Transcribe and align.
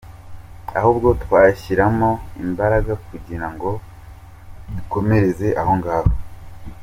Ahubwo 0.79 1.07
twashyiramo 1.23 2.09
imbaraga 2.43 2.93
kugira 3.07 3.47
ngo 3.53 3.69
dukomereze 4.75 5.47
ahongaho. 5.61 6.11